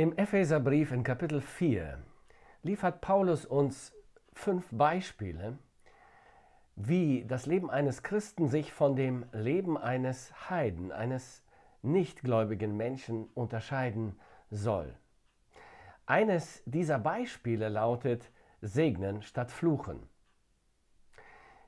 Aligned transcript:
Im 0.00 0.16
Epheserbrief 0.16 0.92
in 0.92 1.02
Kapitel 1.02 1.42
4 1.42 1.98
liefert 2.62 3.02
Paulus 3.02 3.44
uns 3.44 3.92
fünf 4.32 4.66
Beispiele, 4.70 5.58
wie 6.74 7.26
das 7.26 7.44
Leben 7.44 7.68
eines 7.68 8.02
Christen 8.02 8.48
sich 8.48 8.72
von 8.72 8.96
dem 8.96 9.26
Leben 9.32 9.76
eines 9.76 10.32
Heiden, 10.48 10.90
eines 10.90 11.44
nichtgläubigen 11.82 12.78
Menschen 12.78 13.28
unterscheiden 13.34 14.18
soll. 14.50 14.94
Eines 16.06 16.62
dieser 16.64 16.98
Beispiele 16.98 17.68
lautet 17.68 18.30
Segnen 18.62 19.20
statt 19.20 19.50
Fluchen. 19.50 20.08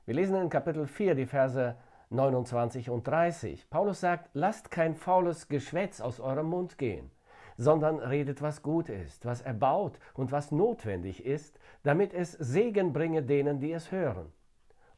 Wir 0.07 0.15
lesen 0.15 0.37
in 0.37 0.49
Kapitel 0.49 0.87
4 0.87 1.13
die 1.13 1.27
Verse 1.27 1.77
29 2.09 2.89
und 2.89 3.07
30. 3.07 3.69
Paulus 3.69 3.99
sagt, 3.99 4.31
lasst 4.33 4.71
kein 4.71 4.95
faules 4.95 5.49
Geschwätz 5.49 6.01
aus 6.01 6.19
eurem 6.19 6.47
Mund 6.47 6.79
gehen, 6.79 7.11
sondern 7.57 7.99
redet, 7.99 8.41
was 8.41 8.61
gut 8.61 8.89
ist, 8.89 9.25
was 9.25 9.41
erbaut 9.41 9.99
und 10.13 10.31
was 10.31 10.51
notwendig 10.51 11.25
ist, 11.25 11.59
damit 11.83 12.13
es 12.13 12.31
Segen 12.33 12.93
bringe 12.93 13.23
denen, 13.23 13.59
die 13.59 13.71
es 13.71 13.91
hören. 13.91 14.31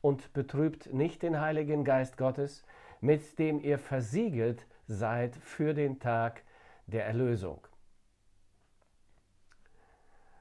Und 0.02 0.34
betrübt 0.34 0.94
nicht 0.94 1.24
den 1.24 1.40
Heiligen 1.40 1.84
Geist 1.84 2.18
Gottes, 2.18 2.64
mit 3.02 3.40
dem 3.40 3.60
ihr 3.60 3.80
versiegelt 3.80 4.68
seid 4.88 5.36
für 5.36 5.74
den 5.74 6.00
Tag 6.00 6.44
der 6.88 7.06
Erlösung. 7.06 7.68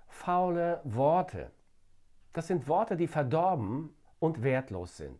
Faule 0.09 0.81
Worte, 0.85 1.51
das 2.33 2.47
sind 2.47 2.69
Worte, 2.69 2.97
die 2.97 3.07
verdorben 3.07 3.95
und 4.19 4.43
wertlos 4.43 4.97
sind. 4.97 5.19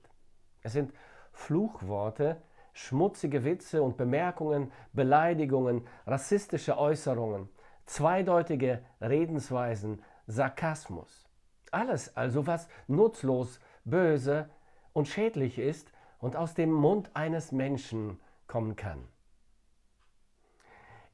Es 0.63 0.73
sind 0.73 0.93
Fluchworte, 1.33 2.41
schmutzige 2.75 3.45
Witze 3.45 3.83
und 3.83 3.97
Bemerkungen, 3.97 4.71
Beleidigungen, 4.93 5.87
rassistische 6.07 6.77
Äußerungen, 6.77 7.49
zweideutige 7.87 8.85
Redensweisen, 9.01 10.03
Sarkasmus. 10.27 11.27
Alles 11.71 12.15
also, 12.17 12.47
was 12.47 12.69
nutzlos, 12.87 13.61
böse 13.85 14.51
und 14.93 15.09
schädlich 15.09 15.59
ist 15.59 15.93
und 16.19 16.37
aus 16.37 16.55
dem 16.55 16.73
Mund 16.73 17.11
eines 17.15 17.53
Menschen 17.53 18.21
kommen 18.47 18.77
kann. 18.77 19.09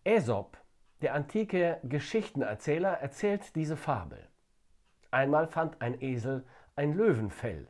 Aesop, 0.05 0.56
der 1.02 1.14
antike 1.14 1.78
Geschichtenerzähler, 1.83 3.00
erzählt 3.00 3.55
diese 3.55 3.77
Fabel. 3.77 4.27
Einmal 5.11 5.47
fand 5.47 5.80
ein 5.83 6.00
Esel 6.00 6.45
ein 6.77 6.95
Löwenfell. 6.95 7.69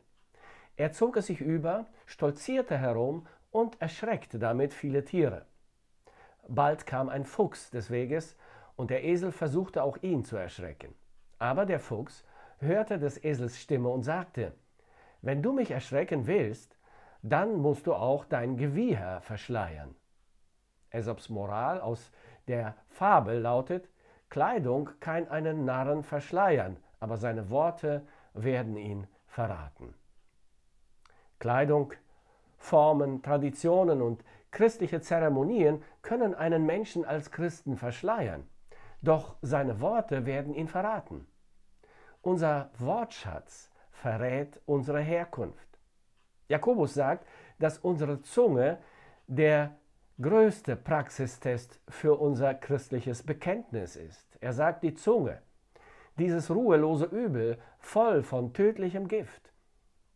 Er 0.77 0.93
zog 0.93 1.17
es 1.17 1.27
sich 1.27 1.41
über, 1.41 1.87
stolzierte 2.05 2.77
herum 2.77 3.27
und 3.51 3.81
erschreckte 3.81 4.39
damit 4.39 4.73
viele 4.73 5.03
Tiere. 5.03 5.45
Bald 6.47 6.85
kam 6.85 7.09
ein 7.09 7.25
Fuchs 7.25 7.69
des 7.69 7.91
Weges 7.91 8.35
und 8.75 8.89
der 8.89 9.03
Esel 9.03 9.31
versuchte 9.31 9.83
auch 9.83 9.97
ihn 10.01 10.23
zu 10.23 10.37
erschrecken. 10.37 10.95
Aber 11.37 11.65
der 11.65 11.79
Fuchs 11.79 12.25
hörte 12.59 12.97
des 12.97 13.23
Esels 13.23 13.59
Stimme 13.59 13.89
und 13.89 14.03
sagte, 14.03 14.53
wenn 15.21 15.43
du 15.43 15.53
mich 15.53 15.71
erschrecken 15.71 16.27
willst, 16.27 16.77
dann 17.21 17.57
musst 17.57 17.85
du 17.85 17.93
auch 17.93 18.25
dein 18.25 18.57
Gewieher 18.57 19.21
verschleiern. 19.21 19.95
Aesops 20.91 21.29
Moral 21.29 21.79
aus 21.79 22.11
der 22.47 22.75
Fabel 22.89 23.39
lautet, 23.39 23.87
Kleidung 24.29 24.89
kann 24.99 25.27
einen 25.27 25.65
Narren 25.65 26.03
verschleiern, 26.03 26.77
aber 26.99 27.17
seine 27.17 27.49
Worte 27.49 28.07
werden 28.33 28.77
ihn 28.77 29.07
verraten. 29.27 29.93
Kleidung, 31.39 31.93
Formen, 32.61 33.23
Traditionen 33.23 34.01
und 34.01 34.23
christliche 34.51 35.01
Zeremonien 35.01 35.83
können 36.03 36.35
einen 36.35 36.65
Menschen 36.65 37.03
als 37.03 37.31
Christen 37.31 37.75
verschleiern, 37.75 38.47
doch 39.01 39.35
seine 39.41 39.81
Worte 39.81 40.25
werden 40.27 40.53
ihn 40.53 40.67
verraten. 40.67 41.25
Unser 42.21 42.69
Wortschatz 42.77 43.71
verrät 43.91 44.61
unsere 44.67 45.01
Herkunft. 45.01 45.67
Jakobus 46.47 46.93
sagt, 46.93 47.27
dass 47.57 47.79
unsere 47.79 48.21
Zunge 48.21 48.77
der 49.27 49.75
größte 50.21 50.75
Praxistest 50.75 51.79
für 51.89 52.19
unser 52.19 52.53
christliches 52.53 53.23
Bekenntnis 53.23 53.95
ist. 53.95 54.37
Er 54.39 54.53
sagt, 54.53 54.83
die 54.83 54.93
Zunge, 54.93 55.41
dieses 56.19 56.51
ruhelose 56.51 57.05
Übel, 57.05 57.57
voll 57.79 58.21
von 58.21 58.53
tödlichem 58.53 59.07
Gift, 59.07 59.50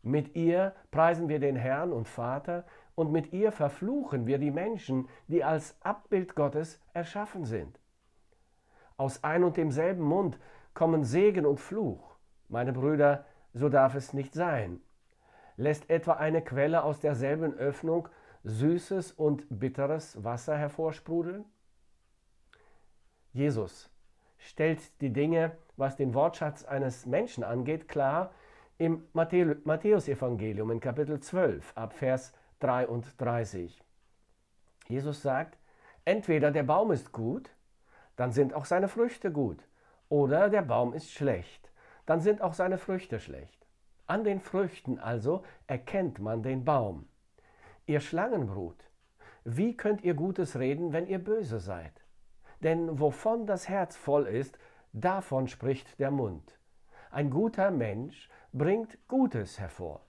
mit 0.06 0.36
ihr 0.36 0.76
preisen 0.92 1.30
wir 1.30 1.40
den 1.40 1.56
Herrn 1.56 1.92
und 1.92 2.08
Vater 2.08 2.64
und 2.94 3.12
mit 3.12 3.34
ihr 3.34 3.52
verfluchen 3.52 4.28
wir 4.28 4.38
die 4.38 4.52
Menschen, 4.52 5.10
die 5.28 5.44
als 5.44 5.76
Abbild 5.82 6.36
Gottes 6.36 6.80
erschaffen 6.94 7.44
sind. 7.44 7.80
Aus 8.98 9.24
ein 9.24 9.44
und 9.44 9.58
demselben 9.58 10.04
Mund 10.04 10.40
kommen 10.76 11.04
Segen 11.04 11.46
und 11.46 11.60
Fluch. 11.60 12.16
Meine 12.50 12.72
Brüder, 12.72 13.26
so 13.54 13.68
darf 13.68 13.96
es 13.96 14.14
nicht 14.14 14.34
sein. 14.34 14.80
Lässt 15.58 15.90
etwa 15.90 16.14
eine 16.14 16.44
Quelle 16.44 16.84
aus 16.84 17.00
derselben 17.00 17.56
Öffnung 17.56 18.08
süßes 18.44 19.12
und 19.12 19.48
bitteres 19.50 20.24
Wasser 20.24 20.56
hervorsprudeln? 20.56 21.46
Jesus 23.34 23.90
stellt 24.38 25.02
die 25.02 25.12
Dinge, 25.12 25.58
was 25.78 25.96
den 25.96 26.14
Wortschatz 26.14 26.64
eines 26.64 27.08
Menschen 27.08 27.44
angeht, 27.44 27.88
klar 27.88 28.32
im 28.78 29.08
Matthäusevangelium 29.14 30.72
in 30.72 30.80
Kapitel 30.80 31.20
12 31.20 31.74
ab 31.76 31.94
Vers 31.94 32.34
33. 32.60 33.82
Jesus 34.88 35.22
sagt, 35.22 35.58
entweder 36.04 36.52
der 36.52 36.64
Baum 36.64 36.92
ist 36.92 37.12
gut, 37.12 37.50
dann 38.18 38.32
sind 38.32 38.54
auch 38.54 38.66
seine 38.66 38.88
Früchte 38.88 39.32
gut, 39.32 39.66
oder 40.10 40.50
der 40.50 40.62
Baum 40.62 40.94
ist 40.94 41.12
schlecht, 41.12 41.72
dann 42.06 42.20
sind 42.20 42.42
auch 42.42 42.54
seine 42.54 42.78
Früchte 42.78 43.20
schlecht. 43.20 43.66
An 44.08 44.24
den 44.24 44.40
Früchten 44.40 45.00
also 45.00 45.44
erkennt 45.68 46.20
man 46.20 46.44
den 46.44 46.66
Baum. 46.66 47.08
Ihr 47.88 48.02
Schlangenbrut, 48.02 48.90
wie 49.46 49.78
könnt 49.78 50.04
ihr 50.04 50.16
Gutes 50.16 50.60
reden, 50.60 50.92
wenn 50.92 51.08
ihr 51.08 51.20
böse 51.20 51.60
seid? 51.60 51.94
Denn 52.62 53.00
wovon 53.00 53.48
das 53.48 53.70
Herz 53.70 53.96
voll 53.96 54.28
ist, 54.28 54.58
davon 54.92 55.48
spricht 55.48 56.00
der 56.00 56.12
Mund. 56.12 56.55
Ein 57.16 57.30
guter 57.30 57.72
Mensch 57.72 58.30
bringt 58.52 58.98
Gutes 59.08 59.58
hervor, 59.58 60.02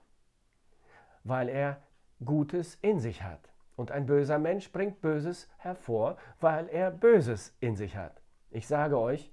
weil 1.23 1.47
er 1.47 1.81
Gutes 2.25 2.75
in 2.81 2.99
sich 2.99 3.23
hat. 3.23 3.49
Und 3.77 3.91
ein 3.91 4.05
böser 4.05 4.39
Mensch 4.39 4.73
bringt 4.73 4.99
Böses 4.99 5.47
hervor, 5.57 6.17
weil 6.41 6.67
er 6.67 6.91
Böses 6.91 7.55
in 7.61 7.77
sich 7.77 7.95
hat. 7.95 8.21
Ich 8.51 8.67
sage 8.67 8.99
euch, 8.99 9.31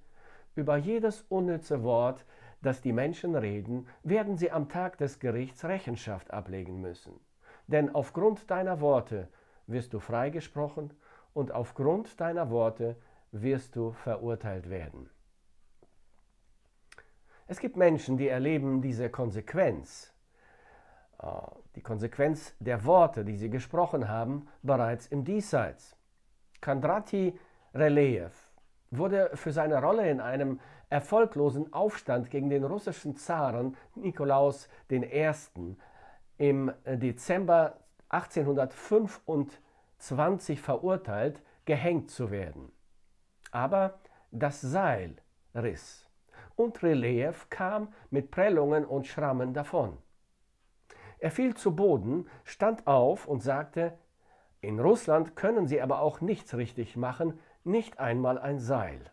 über 0.54 0.76
jedes 0.76 1.22
unnütze 1.22 1.82
Wort, 1.82 2.24
das 2.62 2.80
die 2.80 2.92
Menschen 2.92 3.34
reden, 3.34 3.88
werden 4.04 4.38
sie 4.38 4.52
am 4.52 4.68
Tag 4.68 4.96
des 4.98 5.18
Gerichts 5.18 5.64
Rechenschaft 5.64 6.30
ablegen 6.30 6.80
müssen. 6.80 7.18
Denn 7.66 7.92
aufgrund 7.92 8.52
deiner 8.52 8.80
Worte 8.80 9.26
wirst 9.66 9.94
du 9.94 9.98
freigesprochen 9.98 10.94
und 11.32 11.50
aufgrund 11.50 12.20
deiner 12.20 12.50
Worte 12.50 12.94
wirst 13.32 13.74
du 13.74 13.90
verurteilt 13.90 14.70
werden. 14.70 15.10
Es 17.46 17.60
gibt 17.60 17.76
Menschen, 17.76 18.16
die 18.16 18.28
erleben 18.28 18.80
diese 18.80 19.10
Konsequenz, 19.10 20.14
äh, 21.20 21.26
die 21.76 21.82
Konsequenz 21.82 22.54
der 22.58 22.86
Worte, 22.86 23.22
die 23.24 23.36
sie 23.36 23.50
gesprochen 23.50 24.08
haben, 24.08 24.48
bereits 24.62 25.06
im 25.08 25.24
Diesseits. 25.24 25.94
Kandrati 26.62 27.38
Releev 27.74 28.32
wurde 28.90 29.30
für 29.34 29.52
seine 29.52 29.82
Rolle 29.82 30.08
in 30.08 30.20
einem 30.20 30.58
erfolglosen 30.88 31.70
Aufstand 31.72 32.30
gegen 32.30 32.48
den 32.48 32.64
russischen 32.64 33.16
Zaren 33.16 33.76
Nikolaus 33.94 34.68
I. 34.90 35.30
im 36.38 36.72
Dezember 36.86 37.76
1825 38.08 40.62
verurteilt, 40.62 41.42
gehängt 41.64 42.10
zu 42.10 42.30
werden. 42.30 42.70
Aber 43.50 43.98
das 44.30 44.60
Seil 44.60 45.16
riss 45.54 46.03
und 46.56 46.82
Reliev 46.82 47.48
kam 47.50 47.92
mit 48.10 48.30
Prellungen 48.30 48.84
und 48.84 49.06
Schrammen 49.06 49.54
davon. 49.54 49.98
Er 51.18 51.30
fiel 51.30 51.54
zu 51.54 51.74
Boden, 51.74 52.28
stand 52.44 52.86
auf 52.86 53.26
und 53.26 53.42
sagte, 53.42 53.98
in 54.60 54.80
Russland 54.80 55.36
können 55.36 55.66
sie 55.66 55.80
aber 55.80 56.00
auch 56.00 56.20
nichts 56.20 56.54
richtig 56.54 56.96
machen, 56.96 57.38
nicht 57.64 57.98
einmal 57.98 58.38
ein 58.38 58.58
Seil. 58.58 59.10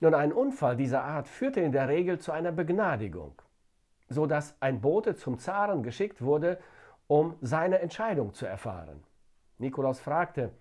Nun, 0.00 0.14
ein 0.14 0.32
Unfall 0.32 0.76
dieser 0.76 1.02
Art 1.02 1.26
führte 1.26 1.60
in 1.60 1.72
der 1.72 1.88
Regel 1.88 2.18
zu 2.18 2.30
einer 2.30 2.52
Begnadigung, 2.52 3.40
so 4.08 4.26
dass 4.26 4.56
ein 4.60 4.80
Bote 4.80 5.16
zum 5.16 5.38
Zaren 5.38 5.82
geschickt 5.82 6.22
wurde, 6.22 6.60
um 7.08 7.36
seine 7.40 7.80
Entscheidung 7.80 8.34
zu 8.34 8.46
erfahren. 8.46 9.02
Nikolaus 9.58 9.98
fragte, 9.98 10.52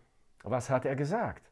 was 0.44 0.70
hat 0.70 0.86
er 0.86 0.96
gesagt? 0.96 1.52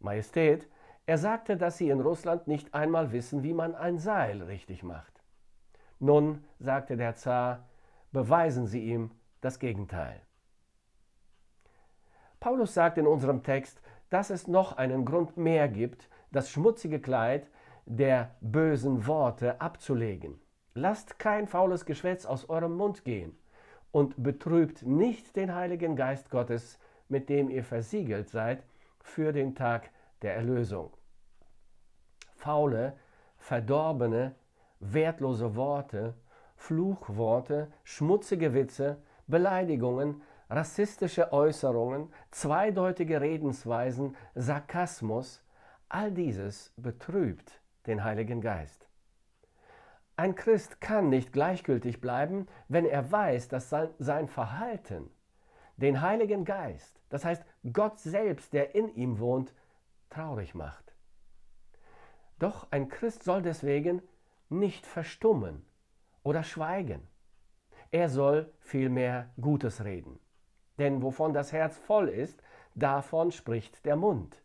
Majestät, 0.00 0.68
er 1.06 1.18
sagte, 1.18 1.56
dass 1.56 1.78
sie 1.78 1.88
in 1.88 2.00
Russland 2.00 2.48
nicht 2.48 2.74
einmal 2.74 3.12
wissen, 3.12 3.42
wie 3.42 3.54
man 3.54 3.74
ein 3.74 3.98
Seil 3.98 4.42
richtig 4.42 4.82
macht. 4.82 5.22
Nun, 5.98 6.44
sagte 6.58 6.96
der 6.96 7.14
Zar, 7.14 7.68
beweisen 8.12 8.66
Sie 8.66 8.84
ihm 8.84 9.10
das 9.40 9.58
Gegenteil. 9.58 10.20
Paulus 12.40 12.74
sagt 12.74 12.98
in 12.98 13.06
unserem 13.06 13.42
Text, 13.42 13.80
dass 14.10 14.30
es 14.30 14.46
noch 14.46 14.76
einen 14.76 15.04
Grund 15.04 15.36
mehr 15.36 15.68
gibt, 15.68 16.08
das 16.32 16.50
schmutzige 16.50 17.00
Kleid 17.00 17.48
der 17.86 18.34
bösen 18.40 19.06
Worte 19.06 19.60
abzulegen. 19.60 20.40
Lasst 20.74 21.18
kein 21.18 21.46
faules 21.46 21.86
Geschwätz 21.86 22.26
aus 22.26 22.50
eurem 22.50 22.76
Mund 22.76 23.04
gehen 23.04 23.38
und 23.92 24.22
betrübt 24.22 24.82
nicht 24.82 25.36
den 25.36 25.54
Heiligen 25.54 25.96
Geist 25.96 26.30
Gottes, 26.30 26.78
mit 27.08 27.28
dem 27.28 27.48
ihr 27.48 27.64
versiegelt 27.64 28.28
seid 28.28 28.62
für 29.00 29.32
den 29.32 29.54
Tag 29.54 29.90
der 30.22 30.34
Erlösung. 30.36 30.92
Faule, 32.34 32.96
verdorbene, 33.36 34.34
wertlose 34.80 35.56
Worte, 35.56 36.14
Fluchworte, 36.56 37.72
schmutzige 37.84 38.54
Witze, 38.54 39.02
Beleidigungen, 39.26 40.22
rassistische 40.48 41.32
Äußerungen, 41.32 42.12
zweideutige 42.30 43.20
Redensweisen, 43.20 44.16
Sarkasmus, 44.34 45.42
all 45.88 46.12
dieses 46.12 46.72
betrübt 46.76 47.60
den 47.86 48.04
Heiligen 48.04 48.40
Geist. 48.40 48.88
Ein 50.16 50.34
Christ 50.34 50.80
kann 50.80 51.10
nicht 51.10 51.32
gleichgültig 51.32 52.00
bleiben, 52.00 52.46
wenn 52.68 52.86
er 52.86 53.12
weiß, 53.12 53.48
dass 53.48 53.74
sein 53.98 54.28
Verhalten 54.28 55.10
den 55.76 56.00
Heiligen 56.00 56.44
Geist, 56.44 57.02
das 57.10 57.24
heißt 57.24 57.44
Gott 57.72 57.98
selbst, 58.00 58.54
der 58.54 58.74
in 58.74 58.88
ihm 58.94 59.18
wohnt, 59.18 59.52
traurig 60.16 60.54
macht. 60.54 60.94
Doch 62.38 62.66
ein 62.70 62.88
Christ 62.88 63.22
soll 63.22 63.42
deswegen 63.42 64.02
nicht 64.48 64.86
verstummen 64.86 65.64
oder 66.22 66.42
schweigen. 66.42 67.06
Er 67.90 68.08
soll 68.08 68.52
vielmehr 68.60 69.30
Gutes 69.40 69.84
reden. 69.84 70.18
Denn 70.78 71.02
wovon 71.02 71.32
das 71.32 71.52
Herz 71.52 71.76
voll 71.76 72.08
ist, 72.08 72.42
davon 72.74 73.30
spricht 73.30 73.84
der 73.84 73.96
Mund. 73.96 74.42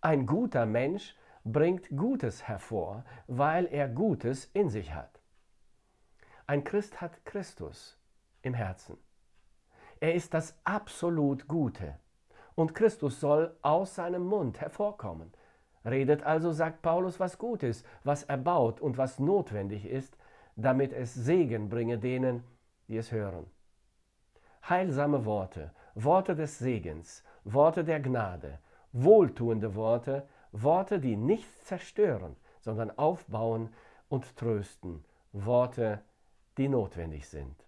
Ein 0.00 0.26
guter 0.26 0.66
Mensch 0.66 1.16
bringt 1.44 1.88
Gutes 1.96 2.46
hervor, 2.46 3.04
weil 3.26 3.66
er 3.66 3.88
Gutes 3.88 4.44
in 4.46 4.68
sich 4.68 4.94
hat. 4.94 5.20
Ein 6.46 6.62
Christ 6.62 7.00
hat 7.00 7.24
Christus 7.24 7.98
im 8.42 8.54
Herzen. 8.54 8.96
Er 10.00 10.14
ist 10.14 10.32
das 10.32 10.56
absolut 10.64 11.48
Gute. 11.48 11.98
Und 12.58 12.74
Christus 12.74 13.20
soll 13.20 13.54
aus 13.62 13.94
seinem 13.94 14.26
Mund 14.26 14.60
hervorkommen. 14.60 15.32
Redet 15.84 16.24
also, 16.24 16.50
sagt 16.50 16.82
Paulus, 16.82 17.20
was 17.20 17.38
gut 17.38 17.62
ist, 17.62 17.86
was 18.02 18.24
erbaut 18.24 18.80
und 18.80 18.98
was 18.98 19.20
notwendig 19.20 19.84
ist, 19.86 20.18
damit 20.56 20.92
es 20.92 21.14
Segen 21.14 21.68
bringe 21.68 21.98
denen, 21.98 22.42
die 22.88 22.96
es 22.96 23.12
hören. 23.12 23.46
Heilsame 24.68 25.24
Worte, 25.24 25.70
Worte 25.94 26.34
des 26.34 26.58
Segens, 26.58 27.22
Worte 27.44 27.84
der 27.84 28.00
Gnade, 28.00 28.58
wohltuende 28.90 29.76
Worte, 29.76 30.26
Worte, 30.50 30.98
die 30.98 31.14
nichts 31.14 31.64
zerstören, 31.64 32.34
sondern 32.58 32.90
aufbauen 32.98 33.72
und 34.08 34.36
trösten, 34.36 35.04
Worte, 35.32 36.02
die 36.56 36.68
notwendig 36.68 37.28
sind. 37.28 37.67